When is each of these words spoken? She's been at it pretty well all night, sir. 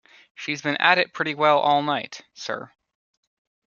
She's 0.33 0.63
been 0.63 0.77
at 0.77 0.97
it 0.97 1.13
pretty 1.13 1.35
well 1.35 1.59
all 1.59 1.83
night, 1.83 2.21
sir. 2.33 2.71